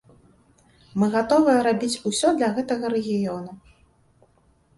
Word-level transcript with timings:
Мы 1.01 1.09
гатовыя 1.15 1.59
рабіць 1.67 1.99
усё 2.13 2.27
для 2.41 2.49
гэтага 2.57 2.85
рэгіёну. 2.95 3.51